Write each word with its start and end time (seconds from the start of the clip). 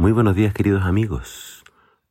Muy 0.00 0.12
buenos 0.12 0.34
días 0.34 0.54
queridos 0.54 0.84
amigos. 0.84 1.62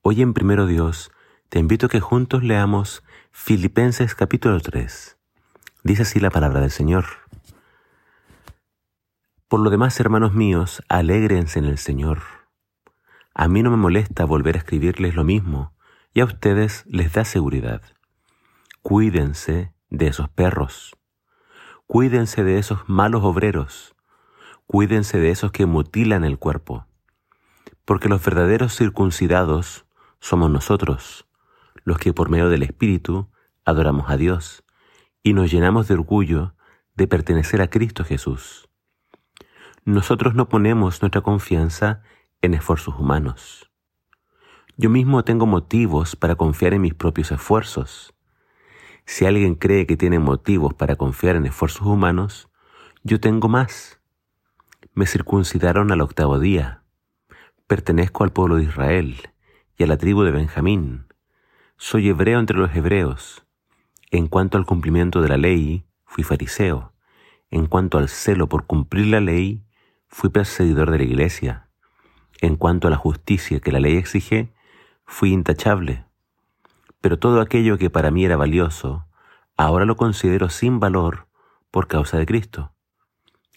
Hoy 0.04 0.22
en 0.22 0.36
Primero 0.36 0.68
Dios 0.68 1.12
te 1.50 1.58
invito 1.58 1.88
a 1.88 1.90
que 1.90 2.00
juntos 2.00 2.44
leamos 2.44 3.04
Filipenses 3.32 4.14
capítulo 4.14 4.60
3. 4.60 5.18
Dice 5.84 6.04
así 6.04 6.20
la 6.20 6.30
palabra 6.30 6.60
del 6.62 6.70
Señor. 6.70 7.06
Por 9.48 9.62
lo 9.62 9.72
demás, 9.72 10.00
hermanos 10.00 10.36
míos, 10.36 10.84
alégrense 10.88 11.58
en 11.58 11.66
el 11.66 11.80
Señor. 11.80 12.22
A 13.34 13.48
mí 13.48 13.64
no 13.64 13.72
me 13.72 13.78
molesta 13.78 14.24
volver 14.24 14.54
a 14.54 14.60
escribirles 14.60 15.16
lo 15.16 15.24
mismo 15.24 15.74
y 16.14 16.20
a 16.20 16.26
ustedes 16.26 16.84
les 16.86 17.12
da 17.12 17.26
seguridad. 17.26 17.82
Cuídense 18.84 19.74
de 19.90 20.06
esos 20.06 20.30
perros. 20.30 20.96
Cuídense 21.88 22.44
de 22.44 22.60
esos 22.60 22.88
malos 22.88 23.24
obreros. 23.24 23.96
Cuídense 24.68 25.18
de 25.18 25.32
esos 25.32 25.52
que 25.52 25.66
mutilan 25.66 26.24
el 26.24 26.38
cuerpo. 26.38 26.86
Porque 27.90 28.08
los 28.08 28.24
verdaderos 28.24 28.78
circuncidados 28.78 29.88
somos 30.20 30.52
nosotros, 30.52 31.26
los 31.86 31.98
que 31.98 32.14
por 32.14 32.30
medio 32.30 32.48
del 32.50 32.62
Espíritu 32.62 33.32
adoramos 33.66 34.12
a 34.12 34.16
Dios 34.16 34.64
y 35.24 35.34
nos 35.34 35.50
llenamos 35.50 35.88
de 35.88 35.96
orgullo 35.96 36.54
de 36.94 37.08
pertenecer 37.08 37.64
a 37.64 37.72
Cristo 37.72 38.04
Jesús. 38.04 38.70
Nosotros 39.86 40.36
no 40.36 40.50
ponemos 40.50 41.02
nuestra 41.02 41.22
confianza 41.22 42.04
en 42.44 42.54
esfuerzos 42.54 42.94
humanos. 43.00 43.72
Yo 44.78 44.92
mismo 44.92 45.24
tengo 45.24 45.48
motivos 45.48 46.16
para 46.16 46.36
confiar 46.36 46.76
en 46.76 46.82
mis 46.82 46.94
propios 46.94 47.32
esfuerzos. 47.32 48.14
Si 49.08 49.26
alguien 49.26 49.56
cree 49.56 49.88
que 49.88 49.98
tiene 49.98 50.20
motivos 50.20 50.76
para 50.76 50.96
confiar 50.96 51.38
en 51.38 51.48
esfuerzos 51.48 51.88
humanos, 51.88 52.50
yo 53.02 53.20
tengo 53.20 53.50
más. 53.50 54.00
Me 54.94 55.08
circuncidaron 55.08 55.92
al 55.92 56.02
octavo 56.02 56.38
día. 56.38 56.84
Pertenezco 57.70 58.24
al 58.24 58.32
pueblo 58.32 58.56
de 58.56 58.64
Israel 58.64 59.16
y 59.78 59.84
a 59.84 59.86
la 59.86 59.96
tribu 59.96 60.24
de 60.24 60.32
Benjamín. 60.32 61.06
Soy 61.78 62.10
hebreo 62.10 62.40
entre 62.40 62.58
los 62.58 62.76
hebreos. 62.76 63.46
En 64.10 64.26
cuanto 64.26 64.58
al 64.58 64.66
cumplimiento 64.66 65.22
de 65.22 65.30
la 65.30 65.38
ley, 65.38 65.86
fui 66.04 66.24
fariseo. 66.24 66.94
En 67.52 67.68
cuanto 67.68 68.00
al 68.00 68.10
celo 68.10 68.50
por 68.50 68.66
cumplir 68.66 69.06
la 69.06 69.20
ley, 69.20 69.64
fui 70.08 70.32
perseguidor 70.32 70.90
de 70.90 70.98
la 70.98 71.04
iglesia. 71.04 71.70
En 72.42 72.56
cuanto 72.56 72.88
a 72.88 72.90
la 72.90 72.98
justicia 72.98 73.60
que 73.60 73.72
la 73.72 73.80
ley 73.80 73.98
exige, 73.98 74.52
fui 75.06 75.32
intachable. 75.32 76.06
Pero 77.02 77.20
todo 77.20 77.40
aquello 77.40 77.78
que 77.78 77.92
para 77.92 78.10
mí 78.10 78.26
era 78.26 78.36
valioso, 78.36 79.06
ahora 79.58 79.86
lo 79.86 79.96
considero 79.96 80.50
sin 80.50 80.80
valor 80.80 81.28
por 81.70 81.86
causa 81.86 82.18
de 82.18 82.26
Cristo. 82.26 82.74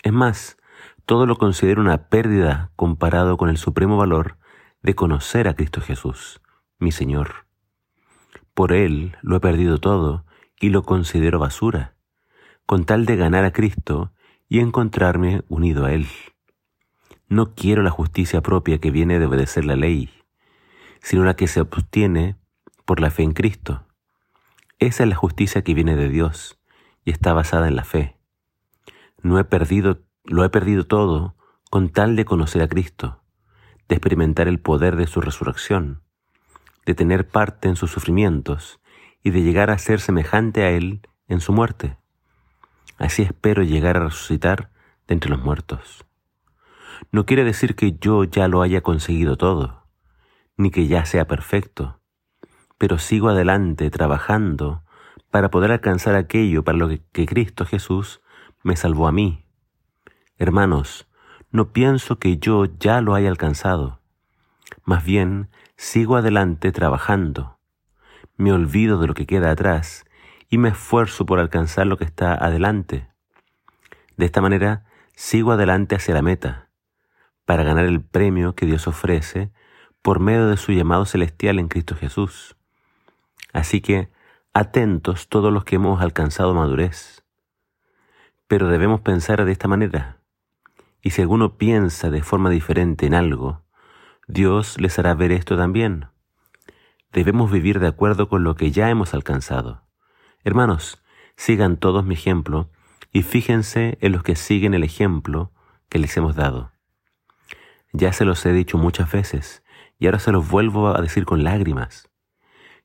Es 0.03 0.13
más, 0.13 0.59
todo 1.05 1.27
lo 1.27 1.37
considero 1.37 1.81
una 1.81 2.09
pérdida 2.09 2.71
comparado 2.77 3.37
con 3.37 3.49
el 3.49 3.57
supremo 3.57 3.97
valor 3.97 4.39
de 4.83 4.95
conocer 4.95 5.49
a 5.49 5.55
Cristo 5.55 5.81
Jesús, 5.81 6.41
mi 6.79 6.93
Señor. 6.93 7.47
Por 8.55 8.73
Él 8.73 9.17
lo 9.23 9.37
he 9.37 9.41
perdido 9.41 9.79
todo 9.79 10.25
y 10.61 10.71
lo 10.71 10.83
considero 10.83 11.39
basura, 11.39 11.95
con 12.67 12.85
tal 12.85 13.07
de 13.07 13.17
ganar 13.17 13.45
a 13.45 13.53
Cristo 13.53 14.13
y 14.49 14.61
encontrarme 14.61 15.43
unido 15.49 15.85
a 15.85 15.93
Él. 15.93 16.07
No 17.29 17.55
quiero 17.55 17.83
la 17.83 17.91
justicia 17.91 18.43
propia 18.43 18.79
que 18.79 18.91
viene 18.91 19.19
de 19.19 19.27
obedecer 19.27 19.65
la 19.65 19.77
ley, 19.77 20.11
sino 21.01 21.25
la 21.25 21.35
que 21.35 21.49
se 21.49 21.63
obtiene 21.63 22.37
por 22.85 23.01
la 23.01 23.11
fe 23.11 23.23
en 23.23 23.33
Cristo. 23.33 23.87
Esa 24.79 25.05
es 25.05 25.09
la 25.09 25.17
justicia 25.17 25.63
que 25.63 25.75
viene 25.75 25.97
de 25.97 26.09
Dios 26.09 26.59
y 27.05 27.11
está 27.11 27.33
basada 27.33 27.69
en 27.69 27.77
la 27.77 27.85
fe. 27.85 28.19
No 29.23 29.39
he 29.39 29.45
perdido, 29.45 30.03
lo 30.25 30.45
he 30.45 30.51
perdido 30.51 30.87
todo 30.87 31.37
con 31.71 31.89
tal 31.91 32.17
de 32.17 32.25
conocer 32.25 32.63
a 32.63 32.69
Cristo, 32.69 33.23
de 33.89 33.97
experimentar 33.97 34.49
el 34.49 34.61
poder 34.61 34.97
de 34.97 35.07
su 35.07 35.21
resurrección, 35.21 36.03
de 36.87 36.95
tener 36.95 37.29
parte 37.29 37.69
en 37.69 37.77
sus 37.77 37.91
sufrimientos 37.91 38.81
y 39.23 39.31
de 39.31 39.43
llegar 39.43 39.71
a 39.71 39.79
ser 39.79 40.01
semejante 40.01 40.63
a 40.63 40.71
Él 40.71 41.01
en 41.29 41.41
su 41.41 41.53
muerte. 41.53 41.97
Así 42.99 43.23
espero 43.23 43.63
llegar 43.63 43.97
a 43.97 44.05
resucitar 44.05 44.71
de 45.07 45.15
entre 45.15 45.31
los 45.31 45.43
muertos 45.43 46.05
no 47.11 47.27
quiere 47.27 47.45
decir 47.45 47.75
que 47.75 47.93
yo 47.99 48.25
ya 48.25 48.49
lo 48.49 48.63
haya 48.63 48.83
conseguido 48.83 49.37
todo, 49.37 49.87
ni 50.57 50.71
que 50.71 50.87
ya 50.87 51.05
sea 51.05 51.27
perfecto, 51.27 52.01
pero 52.79 52.99
sigo 52.99 53.29
adelante 53.29 53.91
trabajando 53.91 54.85
para 55.31 55.51
poder 55.51 55.73
alcanzar 55.73 56.15
aquello 56.15 56.63
para 56.63 56.79
lo 56.79 56.89
que, 56.89 57.27
Cristo 57.27 57.65
Jesús 57.65 58.21
me 58.63 58.77
salvó 58.77 59.09
a 59.09 59.13
mí. 59.13 59.42
Hermanos, 60.43 61.07
no 61.53 61.73
pienso 61.73 62.19
que 62.19 62.37
yo 62.37 62.65
ya 62.65 63.01
lo 63.01 63.15
haya 63.15 63.29
alcanzado, 63.29 64.01
más 64.83 65.05
bien 65.05 65.51
sigo 65.77 66.17
adelante 66.17 66.73
trabajando. 66.73 67.61
Me 68.37 68.53
olvido 68.53 68.99
de 68.99 69.07
lo 69.07 69.15
que 69.15 69.25
queda 69.25 69.53
atrás 69.53 70.05
y 70.51 70.59
me 70.59 70.71
esfuerzo 70.71 71.27
por 71.27 71.39
alcanzar 71.39 71.87
lo 71.87 71.97
que 71.97 72.03
está 72.03 72.35
adelante. 72.35 73.07
De 74.17 74.25
esta 74.25 74.41
manera 74.41 74.85
sigo 75.15 75.53
adelante 75.53 75.95
hacia 75.95 76.15
la 76.15 76.23
meta, 76.23 76.71
para 77.45 77.63
ganar 77.63 77.85
el 77.85 78.01
premio 78.01 78.57
que 78.57 78.67
Dios 78.67 78.89
ofrece 78.89 79.53
por 80.03 80.19
medio 80.19 80.49
de 80.49 80.57
su 80.57 80.73
llamado 80.73 81.05
celestial 81.05 81.61
en 81.61 81.69
Cristo 81.69 81.95
Jesús. 81.95 82.57
Así 83.53 83.81
que, 83.81 84.11
atentos 84.53 85.29
todos 85.29 85.53
los 85.53 85.63
que 85.63 85.77
hemos 85.77 86.03
alcanzado 86.03 86.53
madurez. 86.53 87.23
Pero 88.49 88.67
debemos 88.67 89.03
pensar 89.03 89.45
de 89.45 89.53
esta 89.53 89.69
manera. 89.69 90.19
Y 91.03 91.11
si 91.11 91.21
alguno 91.21 91.59
piensa 91.59 92.11
de 92.11 92.23
forma 92.23 92.49
diferente 92.49 93.07
en 93.07 93.15
algo, 93.15 93.65
Dios 94.29 94.81
les 94.81 94.99
hará 94.99 95.15
ver 95.15 95.33
esto 95.33 95.57
también. 95.57 96.07
Debemos 97.13 97.51
vivir 97.51 97.81
de 97.81 97.89
acuerdo 97.89 98.29
con 98.29 98.45
lo 98.45 98.55
que 98.55 98.71
ya 98.71 98.89
hemos 98.89 99.13
alcanzado. 99.13 99.83
Hermanos, 100.45 101.03
sigan 101.37 101.77
todos 101.77 102.05
mi 102.05 102.15
ejemplo 102.15 102.71
y 103.13 103.23
fíjense 103.23 103.99
en 104.01 104.13
los 104.13 104.23
que 104.23 104.37
siguen 104.37 104.75
el 104.75 104.85
ejemplo 104.85 105.53
que 105.89 105.99
les 105.99 106.17
hemos 106.17 106.37
dado. 106.37 106.73
Ya 107.93 108.13
se 108.13 108.25
los 108.25 108.47
he 108.47 108.53
dicho 108.53 108.79
muchas 108.79 109.11
veces 109.13 109.63
y 109.99 110.07
ahora 110.07 110.19
se 110.19 110.33
los 110.33 110.49
vuelvo 110.49 110.89
a 110.89 111.01
decir 111.03 111.27
con 111.27 111.45
lágrimas, 111.45 112.09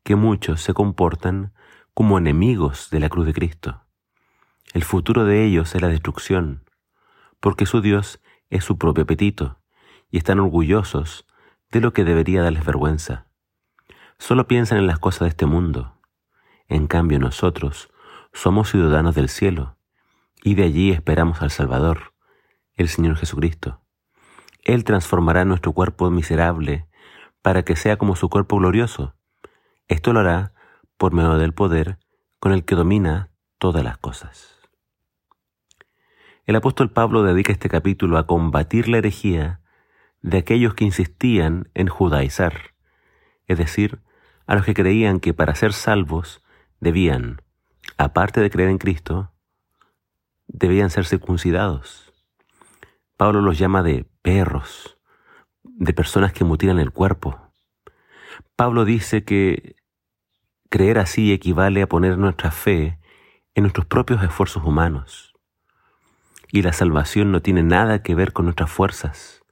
que 0.03 0.15
muchos 0.15 0.61
se 0.61 0.73
comportan 0.73 1.53
como 1.93 2.17
enemigos 2.17 2.89
de 2.91 2.99
la 2.99 3.09
cruz 3.09 3.25
de 3.25 3.33
Cristo. 3.33 3.81
El 4.73 4.83
futuro 4.83 5.23
de 5.23 5.45
ellos 5.45 5.73
es 5.73 5.81
la 5.81 5.87
destrucción, 5.87 6.66
porque 7.39 7.65
su 7.65 7.81
Dios 7.81 8.21
es 8.49 8.63
su 8.63 8.77
propio 8.77 9.03
apetito 9.03 9.59
y 10.09 10.17
están 10.17 10.39
orgullosos 10.39 11.25
de 11.71 11.81
lo 11.81 11.93
que 11.93 12.03
debería 12.03 12.41
darles 12.41 12.65
vergüenza. 12.65 13.27
Solo 14.17 14.47
piensan 14.47 14.77
en 14.77 14.87
las 14.87 14.99
cosas 14.99 15.21
de 15.21 15.29
este 15.29 15.45
mundo. 15.45 15.99
En 16.67 16.87
cambio 16.87 17.19
nosotros 17.19 17.89
somos 18.33 18.69
ciudadanos 18.71 19.15
del 19.15 19.29
cielo 19.29 19.77
y 20.43 20.55
de 20.55 20.63
allí 20.63 20.91
esperamos 20.91 21.41
al 21.41 21.51
Salvador, 21.51 22.13
el 22.75 22.87
Señor 22.87 23.15
Jesucristo. 23.17 23.81
Él 24.63 24.83
transformará 24.83 25.45
nuestro 25.45 25.73
cuerpo 25.73 26.09
miserable 26.09 26.87
para 27.41 27.63
que 27.63 27.75
sea 27.75 27.97
como 27.97 28.15
su 28.15 28.29
cuerpo 28.29 28.57
glorioso. 28.57 29.15
Esto 29.87 30.13
lo 30.13 30.19
hará 30.19 30.53
por 30.97 31.13
medio 31.13 31.37
del 31.37 31.53
poder 31.53 31.99
con 32.39 32.51
el 32.51 32.65
que 32.65 32.75
domina 32.75 33.31
todas 33.57 33.83
las 33.83 33.97
cosas. 33.97 34.56
El 36.47 36.55
apóstol 36.55 36.89
Pablo 36.89 37.23
dedica 37.23 37.51
este 37.51 37.67
capítulo 37.67 38.17
a 38.17 38.25
combatir 38.25 38.87
la 38.87 38.99
herejía 38.99 39.59
de 40.21 40.37
aquellos 40.37 40.75
que 40.75 40.85
insistían 40.85 41.69
en 41.73 41.89
judaizar, 41.89 42.73
es 43.47 43.57
decir, 43.57 43.99
a 44.45 44.55
los 44.55 44.63
que 44.63 44.73
creían 44.73 45.19
que 45.19 45.33
para 45.33 45.55
ser 45.55 45.73
salvos 45.73 46.41
debían, 46.79 47.41
aparte 47.97 48.39
de 48.39 48.49
creer 48.49 48.69
en 48.69 48.77
Cristo, 48.77 49.33
debían 50.47 50.89
ser 50.89 51.05
circuncidados. 51.05 52.13
Pablo 53.17 53.41
los 53.41 53.59
llama 53.59 53.83
de 53.83 54.05
perros, 54.21 54.97
de 55.63 55.91
personas 55.91 56.31
que 56.31 56.45
mutilan 56.45 56.79
el 56.79 56.91
cuerpo. 56.91 57.51
Pablo 58.55 58.85
dice 58.85 59.25
que 59.25 59.75
creer 60.69 60.97
así 60.97 61.33
equivale 61.33 61.81
a 61.81 61.89
poner 61.89 62.17
nuestra 62.17 62.51
fe 62.51 62.99
en 63.53 63.63
nuestros 63.63 63.85
propios 63.85 64.23
esfuerzos 64.23 64.63
humanos. 64.63 65.36
Y 66.51 66.61
la 66.61 66.73
salvación 66.73 67.31
no 67.31 67.41
tiene 67.41 67.63
nada 67.63 68.01
que 68.03 68.15
ver 68.15 68.33
con 68.33 68.45
nuestras 68.45 68.71
fuerzas. 68.71 69.43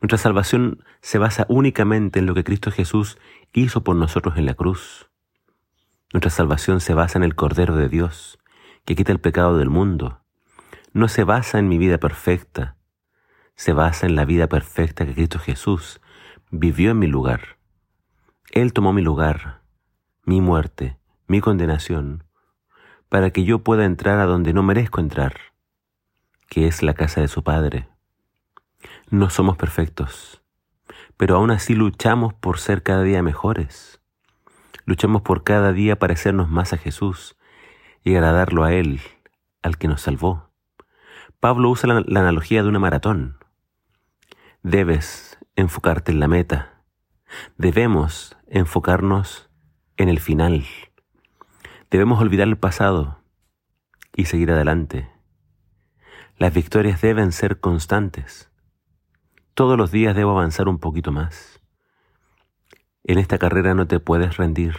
Nuestra 0.00 0.18
salvación 0.18 0.84
se 1.00 1.18
basa 1.18 1.46
únicamente 1.48 2.18
en 2.18 2.26
lo 2.26 2.34
que 2.34 2.44
Cristo 2.44 2.70
Jesús 2.70 3.18
hizo 3.52 3.84
por 3.84 3.96
nosotros 3.96 4.36
en 4.36 4.46
la 4.46 4.54
cruz. 4.54 5.10
Nuestra 6.12 6.30
salvación 6.30 6.80
se 6.80 6.94
basa 6.94 7.18
en 7.18 7.24
el 7.24 7.34
Cordero 7.34 7.76
de 7.76 7.88
Dios, 7.88 8.38
que 8.84 8.94
quita 8.94 9.12
el 9.12 9.20
pecado 9.20 9.58
del 9.58 9.70
mundo. 9.70 10.20
No 10.92 11.08
se 11.08 11.24
basa 11.24 11.58
en 11.58 11.68
mi 11.68 11.78
vida 11.78 11.98
perfecta, 11.98 12.76
se 13.54 13.72
basa 13.72 14.06
en 14.06 14.14
la 14.14 14.24
vida 14.24 14.48
perfecta 14.48 15.06
que 15.06 15.14
Cristo 15.14 15.38
Jesús 15.38 16.00
vivió 16.50 16.90
en 16.90 16.98
mi 16.98 17.06
lugar. 17.06 17.58
Él 18.50 18.72
tomó 18.72 18.92
mi 18.92 19.02
lugar, 19.02 19.62
mi 20.24 20.40
muerte, 20.40 20.98
mi 21.26 21.40
condenación, 21.40 22.24
para 23.08 23.30
que 23.30 23.44
yo 23.44 23.60
pueda 23.60 23.84
entrar 23.84 24.18
a 24.18 24.26
donde 24.26 24.52
no 24.52 24.62
merezco 24.62 25.00
entrar, 25.00 25.51
que 26.52 26.66
es 26.66 26.82
la 26.82 26.92
casa 26.92 27.22
de 27.22 27.28
su 27.28 27.42
Padre. 27.42 27.88
No 29.08 29.30
somos 29.30 29.56
perfectos, 29.56 30.42
pero 31.16 31.36
aún 31.36 31.50
así 31.50 31.74
luchamos 31.74 32.34
por 32.34 32.58
ser 32.58 32.82
cada 32.82 33.02
día 33.02 33.22
mejores. 33.22 34.02
Luchamos 34.84 35.22
por 35.22 35.44
cada 35.44 35.72
día 35.72 35.98
parecernos 35.98 36.50
más 36.50 36.74
a 36.74 36.76
Jesús 36.76 37.38
y 38.04 38.14
agradarlo 38.14 38.64
a 38.64 38.74
Él, 38.74 39.00
al 39.62 39.78
que 39.78 39.88
nos 39.88 40.02
salvó. 40.02 40.50
Pablo 41.40 41.70
usa 41.70 41.88
la, 41.88 42.04
la 42.06 42.20
analogía 42.20 42.62
de 42.62 42.68
una 42.68 42.78
maratón. 42.78 43.38
Debes 44.62 45.38
enfocarte 45.56 46.12
en 46.12 46.20
la 46.20 46.28
meta. 46.28 46.82
Debemos 47.56 48.36
enfocarnos 48.46 49.48
en 49.96 50.10
el 50.10 50.20
final. 50.20 50.66
Debemos 51.90 52.20
olvidar 52.20 52.46
el 52.46 52.58
pasado 52.58 53.22
y 54.14 54.26
seguir 54.26 54.50
adelante. 54.52 55.08
Las 56.38 56.54
victorias 56.54 57.00
deben 57.00 57.30
ser 57.32 57.60
constantes. 57.60 58.50
Todos 59.54 59.78
los 59.78 59.92
días 59.92 60.16
debo 60.16 60.32
avanzar 60.32 60.68
un 60.68 60.78
poquito 60.78 61.12
más. 61.12 61.60
En 63.04 63.18
esta 63.18 63.38
carrera 63.38 63.74
no 63.74 63.86
te 63.86 64.00
puedes 64.00 64.36
rendir. 64.38 64.76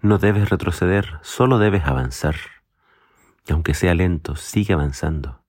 No 0.00 0.18
debes 0.18 0.48
retroceder, 0.50 1.18
solo 1.22 1.58
debes 1.58 1.84
avanzar. 1.84 2.36
Y 3.46 3.52
aunque 3.52 3.74
sea 3.74 3.94
lento, 3.94 4.36
sigue 4.36 4.74
avanzando. 4.74 5.42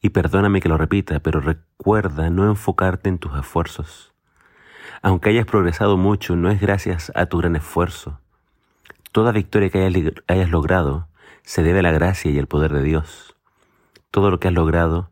Y 0.00 0.10
perdóname 0.10 0.60
que 0.60 0.68
lo 0.68 0.78
repita, 0.78 1.20
pero 1.20 1.40
recuerda 1.40 2.30
no 2.30 2.48
enfocarte 2.48 3.08
en 3.08 3.18
tus 3.18 3.36
esfuerzos. 3.38 4.14
Aunque 5.02 5.30
hayas 5.30 5.46
progresado 5.46 5.96
mucho, 5.96 6.34
no 6.34 6.50
es 6.50 6.60
gracias 6.60 7.12
a 7.14 7.26
tu 7.26 7.38
gran 7.38 7.56
esfuerzo. 7.56 8.20
Toda 9.12 9.32
victoria 9.32 9.70
que 9.70 9.84
hayas, 9.84 10.12
hayas 10.28 10.50
logrado 10.50 11.08
se 11.42 11.62
debe 11.62 11.80
a 11.80 11.82
la 11.82 11.92
gracia 11.92 12.30
y 12.30 12.38
el 12.38 12.46
poder 12.46 12.72
de 12.72 12.82
Dios. 12.82 13.33
Todo 14.14 14.30
lo 14.30 14.38
que 14.38 14.46
has 14.46 14.54
logrado 14.54 15.10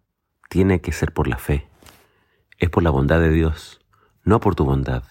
tiene 0.49 0.81
que 0.81 0.93
ser 0.93 1.13
por 1.13 1.27
la 1.27 1.37
fe 1.37 1.69
es 2.61 2.71
por 2.71 2.85
la 2.85 2.91
bondad 2.91 3.19
de 3.19 3.31
Dios, 3.31 3.81
no 4.23 4.39
por 4.39 4.55
tu 4.55 4.65
bondad. 4.65 5.03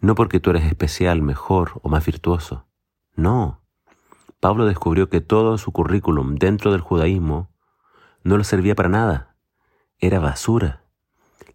No 0.00 0.14
porque 0.14 0.38
tú 0.38 0.50
eres 0.50 0.66
especial, 0.66 1.20
mejor 1.20 1.80
o 1.82 1.88
más 1.88 2.06
virtuoso. 2.06 2.68
No. 3.16 3.64
Pablo 4.38 4.66
descubrió 4.66 5.08
que 5.08 5.20
todo 5.20 5.58
su 5.58 5.72
currículum 5.72 6.36
dentro 6.36 6.70
del 6.70 6.80
judaísmo 6.80 7.50
no 8.22 8.38
le 8.38 8.44
servía 8.44 8.76
para 8.76 8.88
nada. 8.88 9.34
Era 9.98 10.20
basura. 10.20 10.84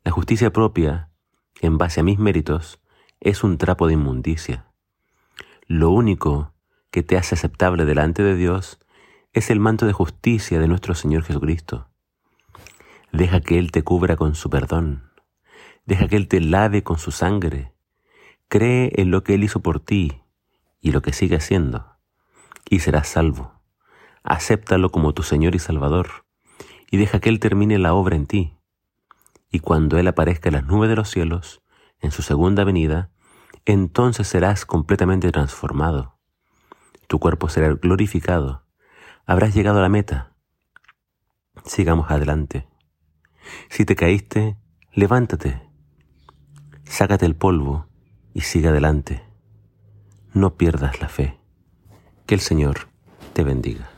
La 0.04 0.12
justicia 0.12 0.52
propia, 0.52 1.12
en 1.62 1.78
base 1.78 2.02
a 2.02 2.04
mis 2.04 2.20
méritos, 2.20 2.82
es 3.22 3.42
un 3.42 3.58
trapo 3.58 3.88
de 3.88 3.94
inmundicia. 3.94 4.66
Lo 5.66 5.92
único 5.92 6.52
que 6.92 7.04
te 7.04 7.16
hace 7.16 7.36
aceptable 7.36 7.86
delante 7.86 8.22
de 8.22 8.36
Dios 8.36 8.80
es 9.36 9.50
el 9.50 9.60
manto 9.60 9.86
de 9.86 9.92
justicia 9.92 10.62
de 10.62 10.68
nuestro 10.70 10.96
Señor 10.96 11.24
Jesucristo. 11.24 11.90
Deja 13.12 13.42
que 13.42 13.60
Él 13.60 13.70
te 13.70 13.84
cubra 13.84 14.16
con 14.16 14.34
su 14.34 14.50
perdón. 14.50 15.12
Deja 15.86 16.08
que 16.08 16.16
Él 16.16 16.30
te 16.30 16.40
lave 16.40 16.84
con 16.84 16.98
su 16.98 17.12
sangre. 17.12 17.74
Cree 18.48 18.94
en 18.96 19.12
lo 19.12 19.26
que 19.26 19.34
Él 19.34 19.44
hizo 19.44 19.60
por 19.60 19.82
ti 19.82 20.22
y 20.80 20.94
lo 20.94 21.02
que 21.02 21.12
sigue 21.12 21.36
haciendo, 21.36 21.98
y 22.70 22.80
serás 22.80 23.10
salvo. 23.10 23.60
Acéptalo 24.24 24.90
como 24.90 25.14
tu 25.14 25.22
Señor 25.22 25.54
y 25.54 25.60
Salvador, 25.60 26.26
y 26.90 26.96
deja 26.96 27.20
que 27.20 27.28
Él 27.28 27.42
termine 27.42 27.78
la 27.78 27.94
obra 27.94 28.16
en 28.16 28.28
ti. 28.28 28.58
Y 29.52 29.60
cuando 29.60 29.98
Él 29.98 30.08
aparezca 30.08 30.48
en 30.48 30.54
las 30.54 30.66
nubes 30.66 30.90
de 30.90 30.96
los 30.96 31.10
cielos, 31.10 31.62
en 32.00 32.12
su 32.12 32.22
segunda 32.22 32.64
venida, 32.64 33.10
entonces 33.66 34.30
serás 34.30 34.66
completamente 34.66 35.30
transformado. 35.34 36.20
Tu 37.08 37.20
cuerpo 37.20 37.50
será 37.50 37.74
glorificado. 37.74 38.65
Habrás 39.28 39.56
llegado 39.56 39.80
a 39.80 39.82
la 39.82 39.90
meta. 39.90 40.34
Sigamos 41.66 42.12
adelante. 42.12 42.68
Si 43.70 43.84
te 43.84 43.96
caíste, 43.96 44.56
levántate, 44.94 45.62
sácate 46.84 47.26
el 47.26 47.36
polvo 47.36 47.88
y 48.36 48.42
sigue 48.42 48.68
adelante. 48.68 49.24
No 50.34 50.58
pierdas 50.58 51.02
la 51.02 51.10
fe. 51.10 51.40
Que 52.28 52.36
el 52.36 52.42
Señor 52.42 52.88
te 53.34 53.44
bendiga. 53.44 53.90